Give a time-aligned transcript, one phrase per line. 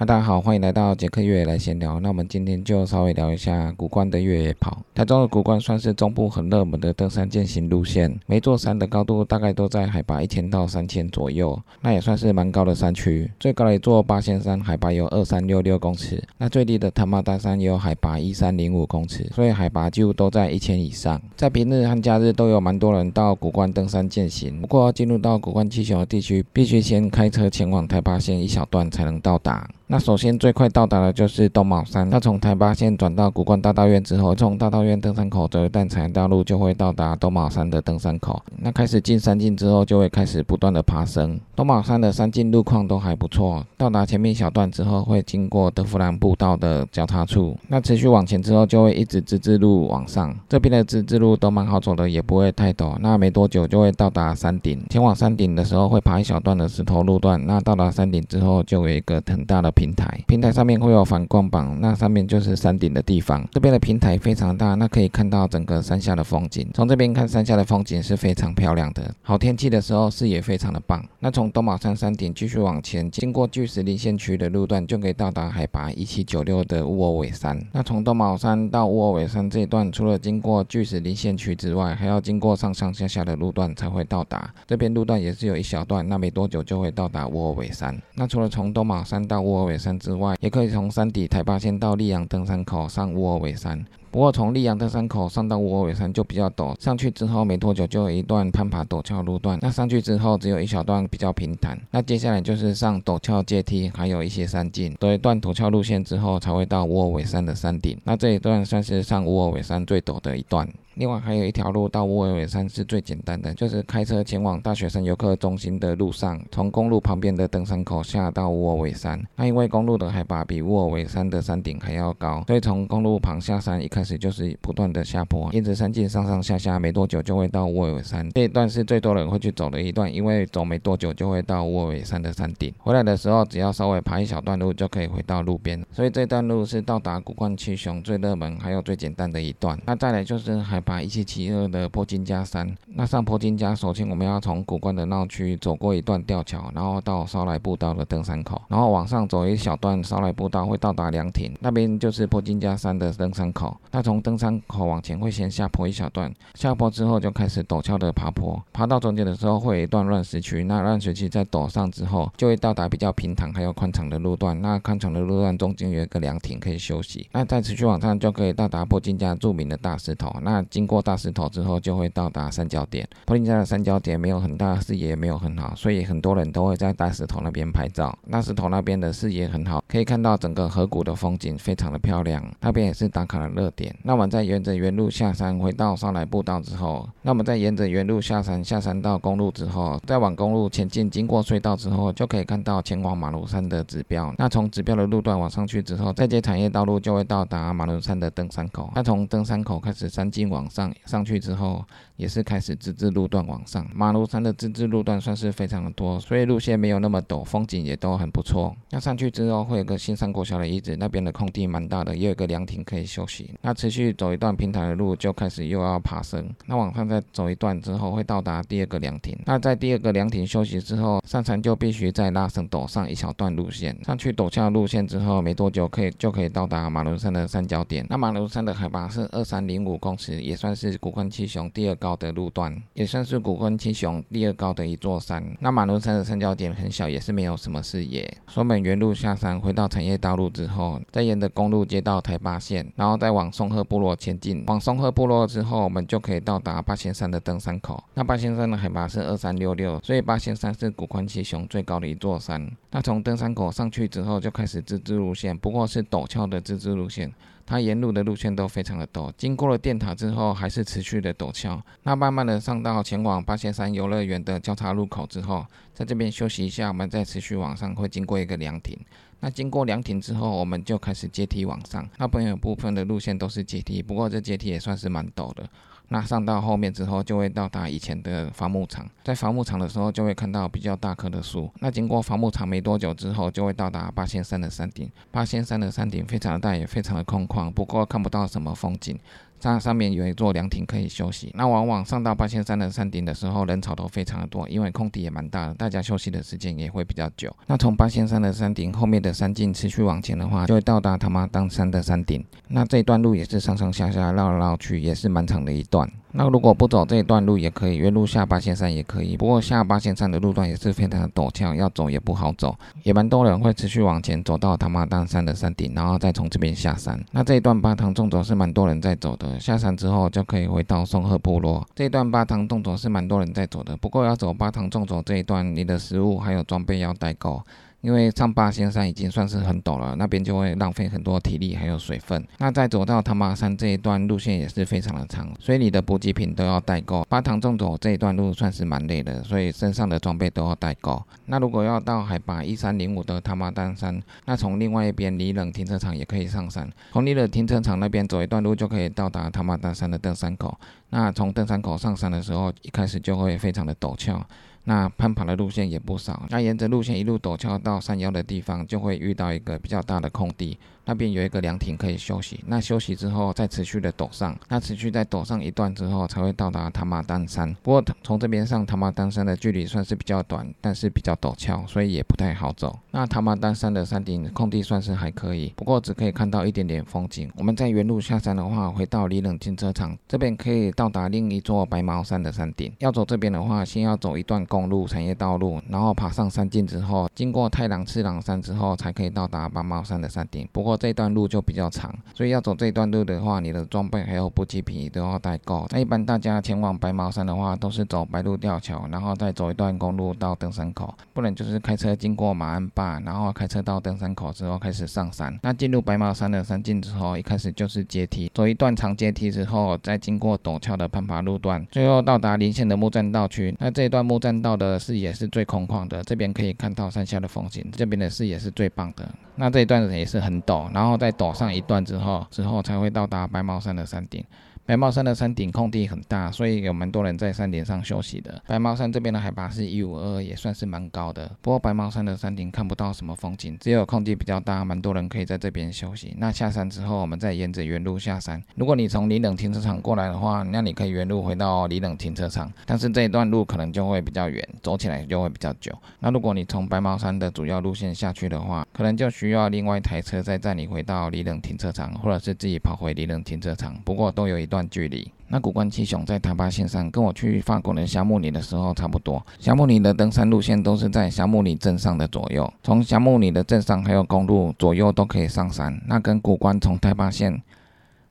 [0.00, 1.98] 那大家好，欢迎来到杰克越野来闲聊。
[1.98, 4.80] 那我们今天就稍微聊一下古关的越野跑。
[4.94, 13.28] 台中的古关算是中部很热门的登山健行路线，每座山的高度大概都在海拔一千到三千左右，那也算是蛮高的山区。
[13.40, 21.20] 最高的一座八仙山海拔有二三六六公尺，那最低的唐马大山也有海拔一三零五公尺，所以海拔几乎都在一千以上。
[21.34, 29.68] 在平日和假日都有蛮多人到古关登山健行，不过进入到古关七雄的地区，必须先开车前往台八线一小段才能到达。
[29.90, 32.06] 那首先最快到达的就是东卯山。
[32.10, 38.38] 那从台八线转到古关大道院之后，从大道院登山口走一段产业道路，就会到达东卯山的登山口。
[38.58, 41.40] 那开始进山径之后，就会开始不断的爬升。
[41.56, 43.64] 东卯山的山径路况都还不错。
[43.78, 47.56] 到达前面小段之后，会经过德福兰步道的交叉处。
[47.68, 50.38] 那持续往前之后，就会一直直直路往上。
[50.50, 52.98] 这边的直直路都蛮好走的，也不会太陡。
[53.00, 54.84] 那没多久就会到达山顶。
[54.90, 57.42] 前往山顶的时候，会爬一小段的石头路段。
[57.46, 59.72] 那到达山顶之后，就有一个很大的。
[59.78, 63.46] 平台，平台上面会有反光板，那上面就是山顶的地方。
[63.52, 66.68] 这边的平台非常大，那可以看到整个山下的风景。
[66.74, 71.00] 从这边看山下的风景是非常漂亮的，好天气的时候视野非常的棒。
[71.20, 77.56] 那从东马山山顶继续往前，经过巨石林线区的路段，就可以到达海拔一七九六的乌尔尾山。
[77.72, 84.52] 那从东马山到乌尔尾山这一段，除了经过巨石林线区之外，还要经过上上下下的路段才会到达。
[84.66, 87.96] 这边路段也是有一小段，那没多久就会到达乌尔尾山。
[88.16, 93.84] 那除了从东马山到乌尔尾山之外，也可以从山底台八线到溧阳登山口上乌尔尾山。
[94.10, 99.58] 不过从溧阳登山口上到乌尔尾山就比较陡，上去之后没多久就有一段攀爬陡峭路段。
[99.60, 104.94] 那上去之后只有一小段比较平坦，那接下来就是上陡峭阶梯，还有一些山径。
[104.98, 107.98] 走一段陡峭路线之后，才会到乌尔尾山的山顶。
[108.04, 110.68] 那这一段算是上乌尔尾山最陡的一段。
[110.94, 119.24] 另外还有一条路到乌尔尾山是最简单的，就是开车前往大学生游客中心的路上，从公路旁边的登山口下到乌尔尾山。
[119.36, 128.28] 那因为公路的海拔比乌尔尾山的山顶还要高，所以从公路旁下山一开始就是不断的下坡，沿着山径上上下下，没多久就会到卧尾山。
[128.30, 132.72] 这一段是最多人会去走的一段，因为走没多久就会到卧尾山的山顶。
[132.78, 139.78] 回来的时候只要稍微爬一小段路就可以回到路边，所以这段路是到达古冠七雄最热门还有最简单的一段。
[139.84, 140.80] 那再来就是海。
[140.88, 153.76] 拔一七七二的坡金加山，那上坡金加，首先我们要从古冠的闹区走过一段吊桥，然后到烧来步道的登山口，然后往上走一小段烧来步道，会到达凉亭，那边就是坡金加山的登山口。
[153.90, 170.64] 那从登山口往前会先下坡一小段，下坡之后就开始陡峭的爬坡，爬到中间的时候会有一段乱石区，那乱石区在陡上之后就会到达比较平坦还有宽敞的路段，那宽敞的路段中间有一个凉亭可以休息，那再持续往上就可以到达坡金家著名的大石头，那。
[170.70, 173.08] 经过大石头之后，就会到达三角点。
[173.24, 178.16] 柏林家的三角点没有很大，视野也没有很好，所以很多人都会在大石头那边拍照。
[178.30, 182.44] 大石头那边的视野很好，可以看到整个河谷的风景，非常的漂亮。
[182.60, 183.94] 那边也是打卡的热点。
[184.02, 194.34] 那我们再沿着原路下山，回到上来步道之后，那我们再沿着原路下山，下山到公路之后，再往公路前进，经过隧道之后，就可以看到前往马庐山的指标。
[194.36, 198.90] 那从指标的路段往上去之后，再接产业道路，就会到达马庐山的登山口。
[198.96, 201.84] 那从登山口开始，山径往上上去之后，
[202.16, 203.86] 也是开始自治路段往上。
[203.94, 208.74] 马路山的自治路段算是非常的多，所以路线没有那么陡，风景也都很不错。
[208.90, 213.54] 那上去之后会有个新山国小的遗址，那边的空地蛮大的，也有个凉亭可以休息。
[213.68, 216.48] 那持续走一段平坦的路，就开始又要爬升。
[216.64, 219.38] 那往上再走一段之后，会到达第二个凉亭。
[219.44, 223.94] 那在第二个凉亭休息之后，上山就必须再拉升陡上一小段路线。
[224.02, 228.06] 上去陡峭路线之后，没多久可以就可以到达马路山的三角点。
[228.08, 235.44] 那马路山的海拔是二三零五公尺，也算是古关七雄第二高的路段，也算是古关七雄第二高的一座山。
[235.60, 238.26] 那马路山的三角点很小，也是没有什么视野。
[238.46, 244.62] 所以原路下山，回到产业道路之后，再沿着公路接到台八线，然后再往松鹤部落前进。
[244.68, 248.00] 往松鹤部落之后，我们就可以到达八仙山的登山口。
[248.14, 252.70] 那八仙山的海拔是二三六六，所以八仙山是古宽七雄最高的一座山。
[252.92, 257.32] 那从登山口上去之后，就开始自治路线，不过是陡峭的自治路线。
[257.68, 261.78] 它沿路的路线都非常的陡，经过了电塔之后，还是持续的陡峭。
[262.04, 268.98] 那慢慢的上到前往八仙山游乐园的交叉路口之后，在这边休息一下，我们再持续往上，会经过一个凉亭。
[269.40, 272.08] 那经过凉亭之后，我们就开始阶梯往上。
[272.16, 275.68] 那朋友部分的路线都是阶梯，不过这阶梯也算是蛮陡的。
[276.08, 279.06] 那上到后面之后，就会到达以前的伐木场。
[279.22, 281.70] 在伐木场的时候，就会看到比较大棵的树。
[281.80, 285.10] 那经过伐木场没多久之后，就会到达八仙山的山顶。
[285.30, 289.18] 八仙山的山顶非常的大，也非常的空旷，不过看不到什么风景。
[289.60, 291.50] 它上面有一座凉亭可以休息。
[291.54, 297.54] 那往往上到八仙山的山顶的时候，人潮都非常的多，因为空地也蛮大的，大家休息的时间也会比较久。
[297.66, 302.44] 那从八仙山的山顶后面的山径持续往前的话，就会到达他妈当山的山顶。
[302.68, 306.10] 那这一段路也是上上下下绕来绕去，也是蛮长的一段。
[306.32, 309.36] 那如果不走这一段路也可以，原路下八仙山也可以。
[309.36, 317.18] 不过下八仙山的路段也是非常的陡峭，要走也不好走，也蛮多人会持续往前走到他妈当山的山顶，然后再从这边下山。
[317.32, 321.86] 那这一段八塘纵走是蛮多人在走的，下山之后就可以回到松鹤部落。
[321.94, 327.62] 这一段八塘纵走是蛮多人在走的，不过要走八塘纵走这一段，你的食物还有装备要带够。
[328.00, 332.46] 因为上八仙山已经算是很陡了，那边就会浪费很多体力还有水分。
[332.58, 337.26] 那再走到他妈山这一段路线也是非常的长，所以你的补给品都要带够。
[337.28, 341.20] 八塘纵走这一段路算是蛮累的，所以身上的装备都要带够。
[341.46, 350.78] 那如果要到海拔一三零五的他妈丹山，那从另外一边离冷停车场也可以上山，从离冷停车场那边走一段路就可以到达他妈丹山的登山口。
[351.10, 354.46] 那从登山口上山的时候，一开始就会非常的陡峭。
[354.88, 360.78] 那攀爬的路线也不少，那沿着路线一路陡峭到山腰的地方，就会遇到一个比较大的空地。
[361.04, 367.74] 那边有一个凉亭可以休息，那休息之后再持续的陡上，那持续再陡上一段之后才会到达塔马丹山。
[367.82, 372.98] 不过从这边上塔马丹山的距离算是比较短，但是比较陡峭，所以也不太好走。
[373.18, 377.50] 那塔马丹山的山顶空地算是还可以，不过只可以看到一点点风景。
[377.56, 382.92] 我们在原路下山的话，回到里冷停车场这边可以到达另一座白毛山的山顶。
[383.00, 390.68] 要走这边的话，先要走一段公路产业道路，然后爬上山径之后，经过太郎次郎山之后，才可以到达白毛山的山顶。
[390.72, 395.88] 不过这段路就比较长，所以要走这段路的话，你的装备还有补给品都要带够。
[395.90, 405.56] 那一般大家前往白毛山的话，都是走白鹿吊桥，然后再走一段公路到登山口，不然就是开车经过马鞍坝，然后开车到登山口之后开始上山。
[405.62, 413.74] 那进入白马山的山径之后，一开始就是阶梯，走一段长阶梯之后，再经过陡峭的攀爬路段，最后到达临县的木栈道区。
[413.78, 419.28] 那这一段木栈道的视野是最空旷的，这边可以看到山下的风景，这边的视野是最棒的。
[419.58, 424.44] 那这一段也是很陡，然后再陡上一段之后，之后才会到达白毛山的山顶。
[424.86, 428.58] 白毛山的山顶空地很大，所以有蛮多人在山顶上休息的。
[428.66, 431.46] 白毛山这边的海拔是一五二，也算是蛮高的。
[431.60, 436.34] 不过白毛山的山顶看不到什么风景，只有空地比较大，蛮多人可以在这边休息。
[436.38, 438.62] 那下山之后，我们再沿着原路下山。
[438.76, 445.92] 如果你从里冷停车场过来的话，那你可以原路回到里冷停车场，但是这一段路可能就会比较远，走起来就会比较久。
[446.20, 453.98] 那如果你从白毛山的主要路线下去的话，可能就需需要另外一台车再载你回到里冷停车场，或者是自己跑回里冷停车场。
[454.04, 455.26] 不过都有一段距离。
[455.46, 459.42] 那古关七雄在塔巴线上，跟我去法国的霞慕尼的时候差不多。
[459.58, 465.98] 霞慕尼的登山路线都是在霞慕尼镇上的左右，从霞慕尼的镇上还有公路左右都可以上山。
[466.06, 467.58] 那跟古关从台巴线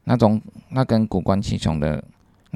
[0.03, 2.03] 那种，那跟古关七雄的。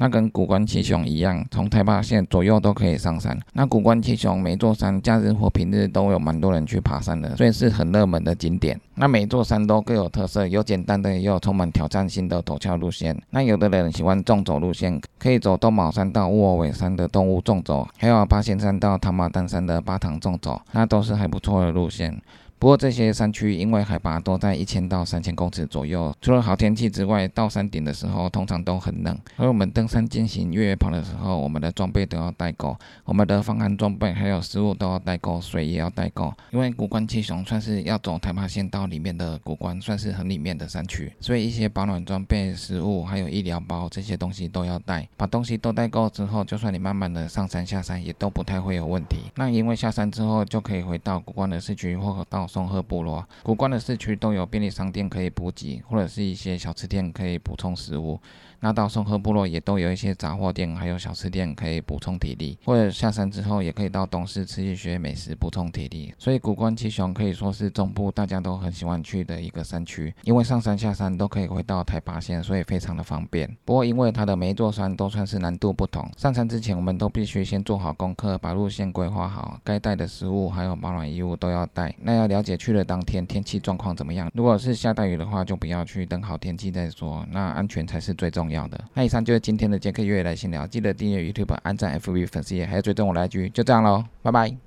[0.02, 3.38] 那跟古关七雄一样，从台八线左右都可以上山。
[3.52, 8.80] 那古关七雄每座山假日或平日都有蛮多人去爬山的，所以是很热门的景点。
[8.96, 13.16] 那每座山都各有特色，有简单的，也有充满挑战性的陡峭路线。
[13.30, 22.20] 那有的人喜欢纵走路线，可以走东卯山到乌尔尾山的动物纵走，还有八仙山到唐马丹山的八塘纵走，那都是还不错的路线。
[22.62, 29.18] 不过这些山区因为海拔都在一千到三千公尺左右，除了好天气之外，到山顶的时候通常都很冷。
[29.36, 36.32] 而我们登山进行越野跑的时候，我们的装备都要带够，我们的防寒装备还有食物都要带够，水也要带够。
[36.52, 45.08] 因为古关七雄算是要走台八线道里面的古关，算是很里面的山区，所以一些保暖装备、食物还有医疗包这些东西都要带。
[45.16, 49.16] 把东西都带够之后，就算你慢慢的上山下山，也都不太会有问题。
[49.34, 52.46] 那因为下山之后就可以回到古关的市区或到。
[52.52, 58.20] 综合部落古关的市区都有便利商店可以补给，或者是一些小吃店可以补充食物。
[58.62, 66.14] 那到松鹤部落也都有一些杂货店，还有小吃店可以补充体力，或者下山之后也可以到东市吃一些美食补充体力。
[66.16, 73.52] 所以古关七雄可以说是中部大家都很喜欢去的一个山区，因为上山下山都可以回到台八线，所以非常的方便。
[73.64, 81.92] 不过因为它的每一座山都算是难度不同，上山之前我们都必须先做好功课，把路线规划好，该带的食物还有保暖衣物都要带。
[82.00, 87.26] 那要了解去的当天天气状况怎么样，如果是下大雨的话，就不要去，等好天气再说。
[87.32, 88.51] 那安全才是最重要。
[88.52, 94.62] 要的，那以上就是今天的杰克月来闲聊，记得订阅 YouTube、按赞 FV 粉丝页，还要追踪我来一句就这样喽，拜拜。